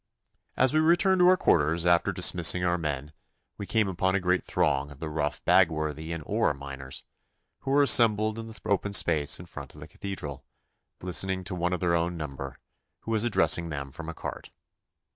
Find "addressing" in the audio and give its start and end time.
13.23-13.69